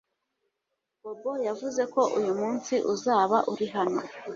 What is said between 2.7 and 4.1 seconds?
uzaba uri hano